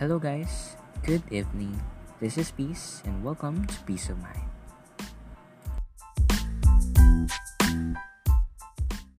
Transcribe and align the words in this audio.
Hello, 0.00 0.16
guys. 0.16 0.80
Good 1.04 1.20
evening. 1.28 1.76
This 2.24 2.40
is 2.40 2.48
Peace, 2.56 3.04
and 3.04 3.20
welcome 3.20 3.68
to 3.68 3.76
Peace 3.84 4.08
of 4.08 4.16
Mind. 4.16 4.49